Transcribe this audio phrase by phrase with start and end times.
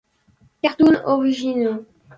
[0.63, 1.85] Cartoons originaux.